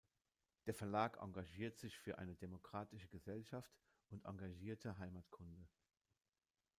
[0.65, 3.71] Der Verlag engagiert sich für eine demokratische Gesellschaft
[4.09, 5.67] und engagierte Heimatkunde.